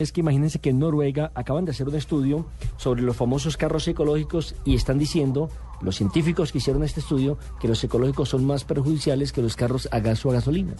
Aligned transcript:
es 0.00 0.12
que 0.12 0.20
imagínense 0.20 0.60
que 0.60 0.70
en 0.70 0.78
Noruega 0.78 1.32
acaban 1.34 1.64
de 1.64 1.72
hacer 1.72 1.88
un 1.88 1.96
estudio 1.96 2.46
sobre 2.76 3.02
los 3.02 3.16
famosos 3.16 3.56
carros 3.56 3.88
ecológicos 3.88 4.54
y 4.64 4.76
están 4.76 4.96
diciendo, 4.96 5.50
los 5.82 5.96
científicos 5.96 6.52
que 6.52 6.58
hicieron 6.58 6.84
este 6.84 7.00
estudio, 7.00 7.36
que 7.60 7.66
los 7.66 7.82
ecológicos 7.82 8.28
son 8.28 8.44
más 8.44 8.62
perjudiciales 8.62 9.32
que 9.32 9.42
los 9.42 9.56
carros 9.56 9.88
a 9.90 9.98
gas 9.98 10.24
o 10.24 10.30
a 10.30 10.34
gasolina. 10.34 10.74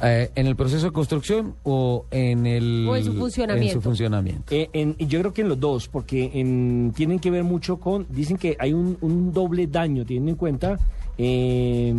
Eh, 0.00 0.30
¿En 0.36 0.46
el 0.46 0.54
proceso 0.54 0.86
de 0.86 0.92
construcción 0.92 1.56
o 1.64 2.04
en 2.12 2.46
el 2.46 2.86
O 2.88 2.94
en 2.94 3.02
su 3.04 3.14
funcionamiento. 3.14 3.66
en 3.68 3.72
su 3.72 3.80
funcionamiento? 3.82 4.54
Eh, 4.54 4.70
en- 4.74 4.94
yo 4.96 5.18
creo 5.18 5.32
que 5.34 5.42
en 5.42 5.48
los 5.48 5.58
dos, 5.58 5.88
porque 5.88 6.30
en- 6.34 6.92
tienen 6.94 7.18
que 7.18 7.32
ver 7.32 7.42
mucho 7.42 7.78
con, 7.80 8.06
dicen 8.10 8.36
que 8.36 8.56
hay 8.60 8.72
un, 8.72 8.96
un 9.00 9.32
doble 9.32 9.66
daño, 9.66 10.04
teniendo 10.06 10.30
en 10.30 10.36
cuenta 10.36 10.78
eh, 11.18 11.94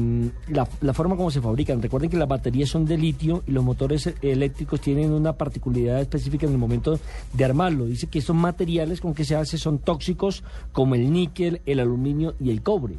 la, 0.50 0.68
la 0.82 0.94
forma 0.94 1.16
como 1.16 1.32
se 1.32 1.42
fabrican. 1.42 1.82
Recuerden 1.82 2.10
que 2.10 2.18
las 2.18 2.28
baterías 2.28 2.70
son 2.70 2.86
de 2.86 2.98
litio 2.98 3.44
y 3.48 3.52
los 3.52 3.64
motores 3.64 4.14
eléctricos 4.22 4.80
tienen 4.82 5.12
una 5.12 5.34
particularidad 5.34 6.00
específica 6.00 6.46
en 6.46 6.52
el 6.54 6.58
momento 6.58 7.00
de 7.34 7.46
armarlo. 7.46 7.86
Dice 7.86 8.08
que 8.08 8.20
estos 8.20 8.36
materiales 8.36 9.02
con 9.02 9.14
que 9.14 9.26
se 9.26 9.36
hace 9.36 9.58
son 9.58 9.80
tóxicos 9.80 10.44
como 10.72 10.96
el 10.96 11.12
níquel, 11.12 11.62
el 11.66 11.80
aluminio 11.80 12.36
y 12.40 12.52
el 12.52 12.62
cobre. 12.62 12.96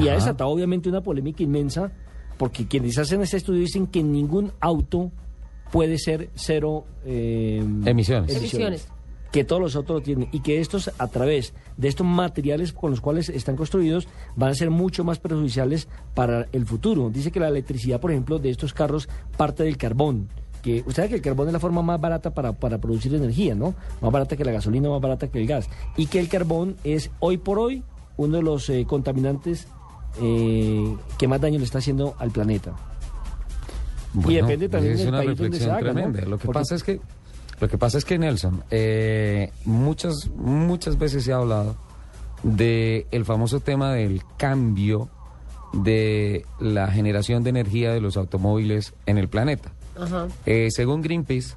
Y 0.00 0.08
ha 0.08 0.14
desatado 0.14 0.50
obviamente 0.50 0.88
una 0.88 1.00
polémica 1.00 1.42
inmensa, 1.42 1.90
porque 2.38 2.66
quienes 2.66 2.96
hacen 2.98 3.22
este 3.22 3.38
estudio 3.38 3.60
dicen 3.60 3.86
que 3.86 4.02
ningún 4.02 4.52
auto 4.60 5.10
puede 5.72 5.98
ser 5.98 6.30
cero 6.34 6.84
eh, 7.04 7.64
Emisiones. 7.84 8.36
Emisiones. 8.36 8.88
Que 9.32 9.44
todos 9.44 9.62
los 9.62 9.76
otros 9.76 10.00
lo 10.00 10.02
tienen 10.02 10.28
y 10.32 10.40
que 10.40 10.60
estos, 10.60 10.90
a 10.98 11.06
través 11.06 11.54
de 11.76 11.86
estos 11.88 12.06
materiales 12.06 12.72
con 12.72 12.90
los 12.90 13.00
cuales 13.00 13.28
están 13.28 13.54
construidos, 13.56 14.08
van 14.34 14.50
a 14.50 14.54
ser 14.54 14.70
mucho 14.70 15.04
más 15.04 15.18
perjudiciales 15.20 15.86
para 16.14 16.48
el 16.52 16.66
futuro. 16.66 17.10
Dice 17.10 17.30
que 17.30 17.38
la 17.38 17.48
electricidad, 17.48 18.00
por 18.00 18.10
ejemplo, 18.10 18.38
de 18.40 18.50
estos 18.50 18.74
carros 18.74 19.08
parte 19.36 19.62
del 19.62 19.76
carbón. 19.76 20.28
Que 20.62 20.80
usted 20.80 20.94
sabe 20.94 21.08
que 21.10 21.14
el 21.14 21.22
carbón 21.22 21.46
es 21.46 21.52
la 21.52 21.60
forma 21.60 21.80
más 21.80 22.00
barata 22.00 22.34
para, 22.34 22.52
para 22.52 22.78
producir 22.78 23.14
energía, 23.14 23.54
¿no? 23.54 23.74
Más 24.00 24.12
barata 24.12 24.36
que 24.36 24.44
la 24.44 24.52
gasolina, 24.52 24.90
más 24.90 25.00
barata 25.00 25.28
que 25.28 25.40
el 25.40 25.46
gas. 25.46 25.70
Y 25.96 26.06
que 26.06 26.18
el 26.18 26.28
carbón 26.28 26.76
es 26.84 27.10
hoy 27.20 27.38
por 27.38 27.58
hoy 27.58 27.82
uno 28.16 28.36
de 28.36 28.42
los 28.42 28.68
eh, 28.68 28.84
contaminantes 28.86 29.68
eh, 30.20 30.96
que 31.18 31.28
más 31.28 31.40
daño 31.40 31.58
le 31.58 31.64
está 31.64 31.78
haciendo 31.78 32.14
al 32.18 32.30
planeta. 32.30 32.74
Bueno, 34.12 34.48
depende 34.48 34.68
también 34.68 34.94
es 34.94 34.98
del 35.00 35.08
una 35.08 35.18
país 35.18 35.38
donde 35.38 35.58
se 35.58 35.70
haga. 35.70 35.92
Lo 35.92 36.12
que 36.12 36.46
Porque- 36.46 36.48
pasa 36.52 36.74
es 36.74 36.82
que 36.82 37.00
lo 37.60 37.68
que 37.68 37.78
pasa 37.78 37.98
es 37.98 38.04
que 38.04 38.18
Nelson, 38.18 38.62
eh, 38.70 39.52
muchas 39.64 40.30
muchas 40.34 40.98
veces 40.98 41.24
se 41.24 41.32
ha 41.32 41.36
hablado 41.36 41.76
de 42.42 43.06
el 43.10 43.24
famoso 43.24 43.60
tema 43.60 43.92
del 43.92 44.22
cambio 44.38 45.10
de 45.72 46.46
la 46.58 46.90
generación 46.90 47.44
de 47.44 47.50
energía 47.50 47.92
de 47.92 48.00
los 48.00 48.16
automóviles 48.16 48.94
en 49.06 49.18
el 49.18 49.28
planeta. 49.28 49.72
Eh, 50.46 50.68
según 50.70 51.02
Greenpeace, 51.02 51.54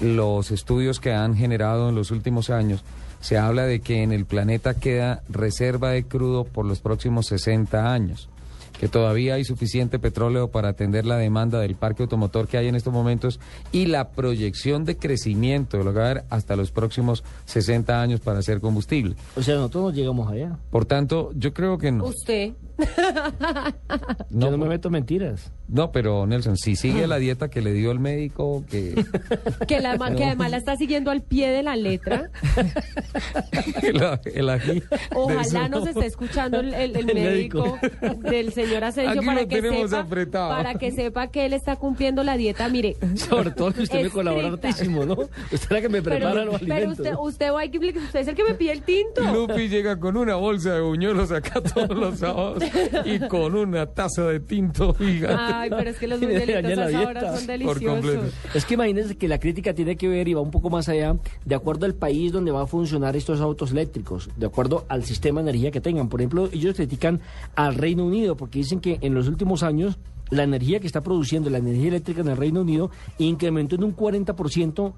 los 0.00 0.50
estudios 0.50 1.00
que 1.00 1.12
han 1.12 1.36
generado 1.36 1.90
en 1.90 1.94
los 1.94 2.10
últimos 2.10 2.50
años, 2.50 2.82
se 3.20 3.38
habla 3.38 3.64
de 3.64 3.80
que 3.80 4.02
en 4.02 4.12
el 4.12 4.24
planeta 4.24 4.74
queda 4.74 5.22
reserva 5.28 5.90
de 5.90 6.04
crudo 6.04 6.44
por 6.44 6.64
los 6.64 6.80
próximos 6.80 7.26
60 7.26 7.92
años, 7.92 8.28
que 8.78 8.88
todavía 8.88 9.34
hay 9.34 9.44
suficiente 9.44 9.98
petróleo 9.98 10.50
para 10.50 10.70
atender 10.70 11.06
la 11.06 11.16
demanda 11.16 11.60
del 11.60 11.74
parque 11.74 12.02
automotor 12.02 12.48
que 12.48 12.58
hay 12.58 12.68
en 12.68 12.74
estos 12.74 12.92
momentos 12.92 13.40
y 13.72 13.86
la 13.86 14.10
proyección 14.10 14.84
de 14.84 14.96
crecimiento 14.96 15.78
de 15.78 15.84
lo 15.84 15.92
que 15.92 15.98
va 15.98 16.06
a 16.06 16.10
haber 16.10 16.24
hasta 16.30 16.56
los 16.56 16.70
próximos 16.70 17.24
60 17.46 18.00
años 18.00 18.20
para 18.20 18.38
hacer 18.38 18.60
combustible. 18.60 19.16
O 19.36 19.42
sea, 19.42 19.56
nosotros 19.56 19.84
no 19.84 19.90
llegamos 19.90 20.30
allá. 20.30 20.58
Por 20.70 20.84
tanto, 20.84 21.30
yo 21.34 21.52
creo 21.52 21.78
que 21.78 21.92
no. 21.92 22.04
Usted. 22.06 22.52
Yo 22.78 24.50
no 24.50 24.58
me 24.58 24.64
No, 24.64 24.66
meto 24.66 24.88
en 24.88 24.92
mentiras. 24.92 25.50
no, 25.68 25.90
pero 25.92 26.26
Nelson, 26.26 26.56
si 26.56 26.76
sigue 26.76 27.06
la 27.06 27.16
dieta 27.18 27.48
que 27.48 27.60
le 27.62 27.72
dio 27.72 27.90
el 27.90 27.98
médico, 27.98 28.64
que 28.70 28.94
Que, 29.68 29.80
la, 29.80 29.96
que 30.14 30.24
además 30.24 30.50
la 30.50 30.56
está 30.58 30.76
siguiendo 30.76 31.10
al 31.10 31.22
pie 31.22 31.48
de 31.48 31.62
la 31.62 31.76
letra. 31.76 32.30
el, 33.82 34.02
el 34.34 34.48
ají 34.50 34.82
Ojalá 35.14 35.68
nos 35.68 35.86
esté 35.86 36.06
escuchando 36.06 36.60
el, 36.60 36.74
el- 36.74 36.96
el 36.96 37.10
El 37.10 37.14
médico, 37.14 37.78
del 38.22 38.52
señor 38.52 38.84
Asensio 38.84 39.22
para 39.22 39.42
lo 39.42 39.48
que, 39.48 39.56
tenemos 39.62 39.90
sepa, 39.90 40.02
apretado. 40.02 40.48
para 40.50 40.74
que 40.74 40.92
sepa 40.92 41.28
que 41.28 41.46
él 41.46 41.52
está 41.52 41.76
cumpliendo 41.76 42.22
la 42.22 42.36
dieta. 42.36 42.68
Mire, 42.68 42.96
Sobre 43.16 43.50
todo 43.50 43.72
que 43.72 43.82
usted 43.82 44.02
me 44.04 44.10
colabora 44.10 44.48
hartísimo, 44.48 45.04
¿no? 45.04 45.14
Usted 45.14 45.30
es 45.52 45.70
la 45.70 45.80
que 45.80 45.88
me 45.88 46.02
pero, 46.02 46.16
prepara 46.16 46.44
los 46.44 46.60
pero 46.60 46.74
alimentos. 46.74 46.98
usted, 46.98 47.14
usted, 47.18 47.52
va 47.52 47.64
y- 47.64 47.70
usted 47.98 48.20
es 48.20 48.28
el 48.28 48.34
que 48.34 48.44
me 48.44 48.54
pide 48.54 48.72
el 48.72 48.82
tinto. 48.82 49.22
Lupi 49.32 49.68
llega 49.68 49.98
con 49.98 50.16
una 50.16 50.36
bolsa 50.36 50.74
de 50.74 50.80
buñuelos 50.80 51.32
acá 51.32 51.60
todos 51.60 51.96
los 51.96 52.18
sábados 52.18 52.62
y 53.04 53.18
con 53.28 53.54
una 53.54 53.86
taza 53.86 54.24
de 54.24 54.40
tinto 54.40 54.94
gigante. 54.94 55.36
Ay, 55.38 55.70
pero 55.70 55.90
es 55.90 55.98
que 55.98 56.06
los 56.06 56.20
Y 56.22 56.26
le 56.26 56.34
daña 56.34 56.60
buñuelitos 56.60 56.76
la 56.76 56.84
a 56.84 56.88
esa 56.88 57.00
hora 57.08 57.20
dieta. 57.20 57.36
son 57.36 57.46
Por 57.46 57.84
completo. 57.84 58.08
deliciosos. 58.22 58.54
Es 58.54 58.64
que 58.64 58.74
imagínense 58.74 59.16
que 59.16 59.28
la 59.28 59.38
crítica 59.38 59.74
tiene 59.74 59.96
que 59.96 60.08
ver 60.08 60.28
y 60.28 60.34
va 60.34 60.40
un 60.40 60.50
poco 60.50 60.70
más 60.70 60.88
allá, 60.88 61.16
de 61.44 61.54
acuerdo 61.54 61.86
al 61.86 61.94
país 61.94 62.32
donde 62.32 62.50
va 62.50 62.62
a 62.62 62.66
funcionar 62.66 63.16
estos 63.16 63.40
autos 63.40 63.72
eléctricos, 63.72 64.28
de 64.36 64.46
acuerdo 64.46 64.84
al 64.88 65.04
sistema 65.04 65.40
de 65.42 65.50
energía 65.50 65.70
que 65.70 65.80
tengan. 65.80 66.08
Por 66.08 66.20
ejemplo, 66.20 66.48
ellos 66.52 66.74
critican 66.76 67.20
al 67.54 67.74
Reino 67.74 68.04
Unido 68.04 68.36
porque 68.36 68.58
dicen 68.58 68.80
que 68.80 68.98
en 69.00 69.14
los 69.14 69.28
últimos 69.28 69.62
años 69.62 69.98
la 70.30 70.42
energía 70.42 70.80
que 70.80 70.86
está 70.86 71.02
produciendo, 71.02 71.50
la 71.50 71.58
energía 71.58 71.88
eléctrica 71.88 72.20
en 72.20 72.28
el 72.28 72.36
Reino 72.36 72.62
Unido, 72.62 72.90
incrementó 73.18 73.76
en 73.76 73.84
un 73.84 73.94
40% 73.94 74.92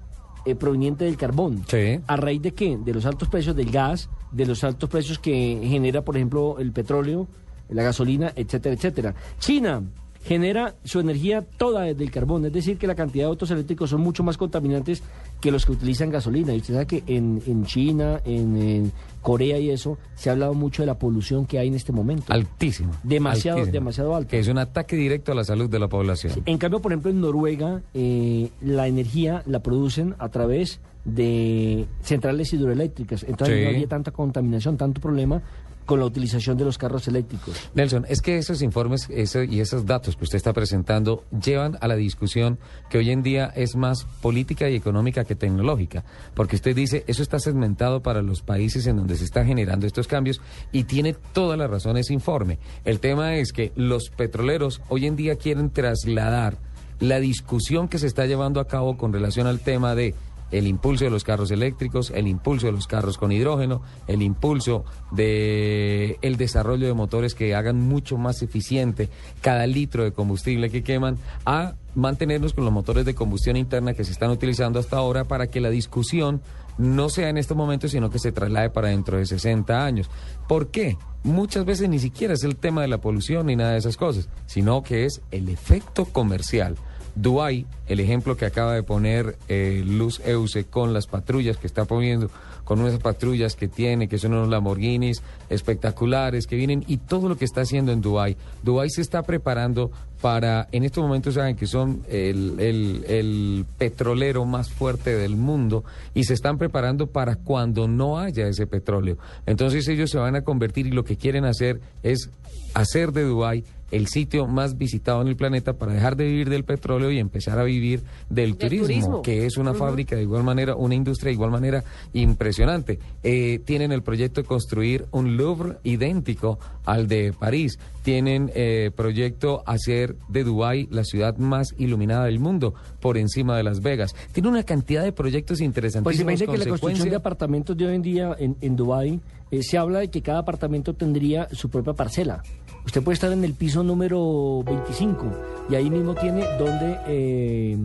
eh, 0.45 0.55
proveniente 0.55 1.05
del 1.05 1.17
carbón. 1.17 1.63
Sí. 1.67 1.99
¿A 2.07 2.15
raíz 2.15 2.41
de 2.41 2.53
qué? 2.53 2.77
De 2.77 2.93
los 2.93 3.05
altos 3.05 3.27
precios 3.29 3.55
del 3.55 3.69
gas, 3.69 4.09
de 4.31 4.45
los 4.45 4.63
altos 4.63 4.89
precios 4.89 5.19
que 5.19 5.59
genera, 5.63 6.01
por 6.03 6.15
ejemplo, 6.15 6.57
el 6.59 6.71
petróleo, 6.71 7.27
la 7.69 7.83
gasolina, 7.83 8.33
etcétera, 8.35 8.75
etcétera. 8.75 9.15
China 9.39 9.83
genera 10.23 10.75
su 10.83 10.99
energía 10.99 11.45
toda 11.57 11.83
desde 11.83 12.03
el 12.03 12.11
carbón, 12.11 12.45
es 12.45 12.51
decir, 12.51 12.77
que 12.77 12.87
la 12.87 12.95
cantidad 12.95 13.25
de 13.25 13.29
autos 13.29 13.51
eléctricos 13.51 13.89
son 13.89 14.01
mucho 14.01 14.23
más 14.23 14.37
contaminantes 14.37 15.01
que 15.39 15.51
los 15.51 15.65
que 15.65 15.71
utilizan 15.71 16.09
gasolina. 16.09 16.53
Y 16.53 16.57
usted 16.57 16.73
sabe 16.73 16.87
que 16.87 17.03
en, 17.07 17.41
en 17.47 17.65
China, 17.65 18.21
en, 18.25 18.57
en 18.57 18.91
Corea 19.21 19.57
y 19.59 19.69
eso, 19.69 19.97
se 20.15 20.29
ha 20.29 20.33
hablado 20.33 20.53
mucho 20.53 20.81
de 20.81 20.87
la 20.87 20.99
polución 20.99 21.45
que 21.45 21.57
hay 21.57 21.69
en 21.69 21.75
este 21.75 21.93
momento. 21.93 22.33
Altísimo. 22.33 22.91
Demasiado, 23.03 23.59
altísimo. 23.59 23.73
demasiado 23.73 24.15
alto. 24.15 24.29
Que 24.29 24.39
es 24.39 24.47
un 24.49 24.57
ataque 24.57 24.97
directo 24.97 25.31
a 25.31 25.35
la 25.35 25.45
salud 25.45 25.69
de 25.69 25.79
la 25.79 25.87
población. 25.87 26.33
En 26.45 26.57
cambio, 26.57 26.81
por 26.81 26.91
ejemplo, 26.91 27.11
en 27.11 27.21
Noruega, 27.21 27.81
eh, 27.93 28.49
la 28.61 28.87
energía 28.87 29.43
la 29.45 29.61
producen 29.61 30.15
a 30.19 30.27
través 30.29 30.81
de 31.15 31.85
centrales 32.01 32.51
hidroeléctricas. 32.53 33.23
Entonces 33.23 33.57
Sí. 33.57 33.63
no 33.63 33.69
había 33.69 33.87
tanta 33.87 34.11
contaminación, 34.11 34.77
tanto 34.77 35.01
problema 35.01 35.41
con 35.85 35.99
la 35.99 36.05
utilización 36.05 36.55
de 36.55 36.65
los 36.65 36.77
carros 36.77 37.07
eléctricos. 37.07 37.71
Nelson, 37.73 38.05
es 38.07 38.21
que 38.21 38.37
esos 38.37 38.61
informes 38.61 39.07
eso- 39.09 39.41
y 39.41 39.59
esos 39.59 39.87
datos 39.87 40.15
que 40.15 40.23
usted 40.23 40.35
está 40.35 40.53
presentando 40.53 41.23
llevan 41.43 41.79
a 41.81 41.87
la 41.87 41.95
discusión 41.95 42.59
que 42.91 42.99
hoy 42.99 43.09
en 43.09 43.23
día 43.23 43.47
es 43.55 43.75
más 43.75 44.03
política 44.21 44.69
y 44.69 44.75
económica 44.75 45.23
que 45.23 45.33
tecnológica, 45.33 46.03
porque 46.35 46.57
usted 46.57 46.75
dice, 46.75 47.03
eso 47.07 47.23
está 47.23 47.39
segmentado 47.39 48.03
para 48.03 48.21
los 48.21 48.43
países 48.43 48.85
en 48.85 48.97
donde 48.97 49.15
se 49.15 49.23
están 49.23 49.47
generando 49.47 49.87
estos 49.87 50.05
cambios 50.07 50.39
y 50.71 50.83
tiene 50.83 51.15
toda 51.33 51.57
la 51.57 51.65
razón 51.65 51.97
ese 51.97 52.13
informe. 52.13 52.59
El 52.85 52.99
tema 52.99 53.37
es 53.37 53.51
que 53.51 53.71
los 53.75 54.11
petroleros 54.11 54.81
hoy 54.89 55.07
en 55.07 55.15
día 55.15 55.37
quieren 55.37 55.71
trasladar 55.71 56.59
la 56.99 57.19
discusión 57.19 57.87
que 57.87 57.97
se 57.97 58.05
está 58.05 58.27
llevando 58.27 58.59
a 58.59 58.67
cabo 58.67 58.95
con 58.95 59.11
relación 59.11 59.47
al 59.47 59.59
tema 59.61 59.95
de 59.95 60.13
el 60.51 60.67
impulso 60.67 61.05
de 61.05 61.11
los 61.11 61.23
carros 61.23 61.51
eléctricos, 61.51 62.11
el 62.11 62.27
impulso 62.27 62.67
de 62.67 62.73
los 62.73 62.87
carros 62.87 63.17
con 63.17 63.31
hidrógeno, 63.31 63.81
el 64.07 64.21
impulso 64.21 64.85
de 65.11 66.17
desarrollo 66.37 66.87
de 66.87 66.93
motores 66.93 67.35
que 67.35 67.53
hagan 67.53 67.79
mucho 67.79 68.17
más 68.17 68.41
eficiente 68.41 69.09
cada 69.41 69.67
litro 69.67 70.03
de 70.03 70.13
combustible 70.13 70.69
que 70.69 70.83
queman, 70.83 71.17
a 71.45 71.75
mantenernos 71.95 72.53
con 72.53 72.63
los 72.63 72.73
motores 72.73 73.05
de 73.05 73.13
combustión 73.13 73.57
interna 73.57 73.93
que 73.93 74.05
se 74.05 74.11
están 74.11 74.31
utilizando 74.31 74.79
hasta 74.79 74.97
ahora 74.97 75.25
para 75.25 75.47
que 75.47 75.59
la 75.59 75.69
discusión 75.69 76.41
no 76.77 77.09
sea 77.09 77.27
en 77.27 77.37
estos 77.37 77.57
momentos, 77.57 77.91
sino 77.91 78.09
que 78.09 78.19
se 78.19 78.31
traslade 78.31 78.69
para 78.69 78.87
dentro 78.87 79.17
de 79.17 79.25
60 79.25 79.83
años. 79.85 80.09
¿Por 80.47 80.69
qué? 80.69 80.97
Muchas 81.23 81.65
veces 81.65 81.89
ni 81.89 81.99
siquiera 81.99 82.33
es 82.33 82.43
el 82.45 82.55
tema 82.55 82.81
de 82.81 82.87
la 82.87 83.01
polución 83.01 83.47
ni 83.47 83.57
nada 83.57 83.73
de 83.73 83.79
esas 83.79 83.97
cosas, 83.97 84.29
sino 84.45 84.81
que 84.81 85.03
es 85.03 85.21
el 85.31 85.49
efecto 85.49 86.05
comercial. 86.05 86.77
Dubai, 87.15 87.65
el 87.87 87.99
ejemplo 87.99 88.37
que 88.37 88.45
acaba 88.45 88.73
de 88.75 88.83
poner 88.83 89.35
eh, 89.47 89.83
Luz 89.85 90.21
Euse 90.25 90.65
con 90.65 90.93
las 90.93 91.07
patrullas 91.07 91.57
que 91.57 91.67
está 91.67 91.85
poniendo, 91.85 92.29
con 92.63 92.79
unas 92.79 92.99
patrullas 92.99 93.55
que 93.55 93.67
tiene, 93.67 94.07
que 94.07 94.17
son 94.19 94.33
unos 94.33 94.47
Lamborghinis 94.49 95.21
espectaculares 95.49 96.47
que 96.47 96.55
vienen 96.55 96.83
y 96.87 96.97
todo 96.97 97.27
lo 97.27 97.37
que 97.37 97.45
está 97.45 97.61
haciendo 97.61 97.91
en 97.91 98.01
Dubai. 98.01 98.37
Dubai 98.63 98.89
se 98.89 99.01
está 99.01 99.23
preparando 99.23 99.91
para, 100.21 100.67
en 100.71 100.83
estos 100.83 101.03
momentos 101.03 101.33
saben 101.35 101.55
que 101.55 101.65
son 101.67 102.03
el, 102.09 102.59
el- 102.59 103.05
el 103.07 103.65
petrolero 103.77 104.45
más 104.45 104.69
fuerte 104.69 105.15
del 105.15 105.35
mundo 105.35 105.83
y 106.13 106.25
se 106.25 106.33
están 106.33 106.57
preparando 106.57 107.07
para 107.07 107.35
cuando 107.37 107.87
no 107.87 108.19
haya 108.19 108.47
ese 108.47 108.67
petróleo. 108.67 109.17
Entonces 109.45 109.87
ellos 109.87 110.09
se 110.11 110.17
van 110.17 110.35
a 110.35 110.41
convertir 110.43 110.87
y 110.87 110.91
lo 110.91 111.03
que 111.03 111.15
quieren 111.17 111.45
hacer 111.45 111.79
es 112.03 112.29
hacer 112.73 113.11
de 113.13 113.23
Dubai 113.23 113.63
el 113.91 114.07
sitio 114.07 114.47
más 114.47 114.77
visitado 114.77 115.21
en 115.21 115.27
el 115.27 115.35
planeta 115.35 115.73
para 115.73 115.93
dejar 115.93 116.15
de 116.15 116.25
vivir 116.25 116.49
del 116.49 116.63
petróleo 116.63 117.11
y 117.11 117.19
empezar 117.19 117.59
a 117.59 117.63
vivir 117.63 118.01
del, 118.29 118.49
Del 118.51 118.57
turismo, 118.57 118.85
turismo. 118.87 119.21
que 119.21 119.45
es 119.45 119.57
una 119.57 119.73
fábrica 119.73 120.15
de 120.15 120.23
igual 120.23 120.43
manera, 120.43 120.75
una 120.75 120.95
industria 120.95 121.29
de 121.29 121.33
igual 121.33 121.51
manera 121.51 121.83
impresionante. 122.13 122.99
Eh, 123.23 123.59
tienen 123.65 123.91
el 123.91 124.03
proyecto 124.03 124.41
de 124.41 124.47
construir 124.47 125.05
un 125.11 125.37
Louvre 125.37 125.77
idéntico 125.83 126.59
al 126.85 127.07
de 127.07 127.33
París. 127.37 127.79
Tienen 128.03 128.51
eh, 128.55 128.91
proyecto 128.95 129.61
hacer 129.65 130.15
de 130.29 130.43
Dubái 130.43 130.87
la 130.91 131.03
ciudad 131.03 131.37
más 131.37 131.73
iluminada 131.77 132.25
del 132.25 132.39
mundo. 132.39 132.73
por 132.99 133.17
encima 133.17 133.55
de 133.55 133.63
Las 133.63 133.81
Vegas. 133.81 134.13
Tiene 134.33 134.49
una 134.49 134.63
cantidad 134.63 135.03
de 135.03 135.11
proyectos 135.13 135.57
Pues 135.59 135.65
interesantísimos. 135.65 136.21
imagínate 136.21 136.51
que 136.51 136.57
la 136.65 136.69
construcción 136.69 137.09
de 137.09 137.15
apartamentos 137.15 137.77
de 137.77 137.85
hoy 137.85 137.95
en 137.95 138.01
día 138.01 138.35
en, 138.37 138.55
en 138.61 138.75
Dubái 138.75 139.19
eh, 139.51 139.63
se 139.63 139.77
habla 139.77 139.99
de 139.99 140.09
que 140.09 140.21
cada 140.21 140.39
apartamento 140.39 140.93
tendría 140.93 141.47
su 141.53 141.69
propia 141.69 141.93
parcela. 141.93 142.43
Usted 142.89 143.03
puede 143.03 143.13
estar 143.13 143.31
en 143.31 143.43
el 143.43 143.53
piso 143.53 143.83
número 143.83 144.63
25 144.65 145.27
y 145.69 145.75
ahí 145.75 145.91
mismo 145.91 146.15
tiene 146.15 146.43
donde 146.57 146.97
eh, 147.07 147.77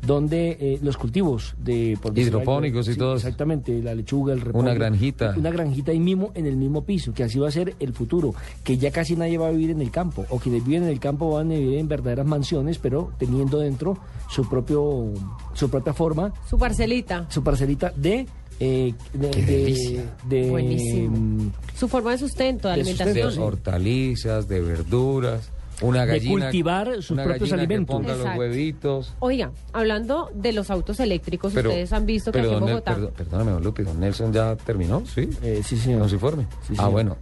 donde 0.00 0.56
eh, 0.58 0.78
los 0.80 0.96
cultivos 0.96 1.54
de 1.58 1.98
por 2.00 2.14
decir 2.14 2.28
Hidropónicos 2.28 2.88
y 2.88 2.96
todo 2.96 3.16
eso. 3.16 3.26
Exactamente, 3.26 3.82
la 3.82 3.94
lechuga, 3.94 4.32
el 4.32 4.40
repollo. 4.40 4.62
Una 4.64 4.72
granjita. 4.72 5.34
Una 5.36 5.50
granjita 5.50 5.92
ahí 5.92 6.00
mismo 6.00 6.30
en 6.34 6.46
el 6.46 6.56
mismo 6.56 6.82
piso, 6.82 7.12
que 7.12 7.24
así 7.24 7.38
va 7.38 7.48
a 7.48 7.50
ser 7.50 7.74
el 7.78 7.92
futuro, 7.92 8.34
que 8.64 8.78
ya 8.78 8.90
casi 8.90 9.16
nadie 9.16 9.36
va 9.36 9.48
a 9.48 9.50
vivir 9.50 9.68
en 9.68 9.82
el 9.82 9.90
campo 9.90 10.24
o 10.30 10.38
quienes 10.38 10.64
viven 10.64 10.84
en 10.84 10.88
el 10.88 10.98
campo 10.98 11.30
van 11.30 11.52
a 11.52 11.54
vivir 11.54 11.76
en 11.78 11.86
verdaderas 11.86 12.24
mansiones, 12.24 12.78
pero 12.78 13.12
teniendo 13.18 13.58
dentro 13.58 13.98
su 14.30 14.48
propio 14.48 15.12
su 15.52 15.68
propia 15.68 15.92
forma 15.92 16.32
Su 16.48 16.56
parcelita. 16.56 17.26
su 17.28 17.42
parcelita 17.42 17.92
de 17.94 18.26
eh, 18.60 18.94
de, 19.12 19.30
Qué 19.30 19.42
de- 19.42 19.56
delicia. 19.56 20.02
de- 20.28 20.50
Buenísimo. 20.50 21.52
Su 21.76 21.88
forma 21.88 22.12
de 22.12 22.18
sustento, 22.18 22.68
de 22.68 22.76
De 22.76 22.82
de 22.84 22.90
alimentación. 22.90 23.26
sustento, 23.30 23.46
hortalizas, 23.46 24.48
de 24.48 24.60
verduras, 24.60 25.50
una 25.80 26.00
De 26.04 26.06
gallina. 26.14 26.46
cultivar 26.46 26.94
sus 26.96 27.10
una 27.12 27.22
propios 27.24 27.52
alimentos. 27.52 28.00
Que 28.00 28.02
ponga 28.08 28.16
los 28.16 28.36
huevitos. 28.36 29.14
Oiga, 29.20 29.52
hablando 29.72 30.28
de 30.34 30.52
los 30.52 30.70
autos 30.70 30.98
eléctricos, 30.98 31.54
ustedes 31.54 31.92
han 31.92 32.04
visto 32.04 32.32
que 32.32 32.40
aquí 32.40 32.48
en 32.52 32.60
Bogotá... 32.60 32.94
perdón- 32.96 33.12
perdóname, 33.16 33.50
don 33.52 33.62
Lupi, 33.62 33.82
don 33.84 34.00
Nelson 34.00 34.32
ya 34.32 34.56
terminó, 34.56 35.04
¿sí? 35.06 35.28
Eh, 35.42 35.60
sí, 35.64 35.76
señor. 35.76 36.00
Con 36.00 36.08
su 36.08 36.14
informe. 36.16 36.42
Sí, 36.66 36.72
ah, 36.72 36.76
señor. 36.76 36.90
bueno. 36.90 37.16